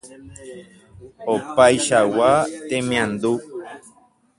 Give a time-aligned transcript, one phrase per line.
[1.35, 2.31] opáichagua
[2.69, 3.31] temiandu